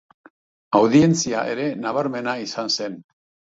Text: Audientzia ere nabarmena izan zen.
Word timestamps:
Audientzia 0.79 1.45
ere 1.53 1.69
nabarmena 1.83 2.37
izan 2.49 2.75
zen. 2.79 3.01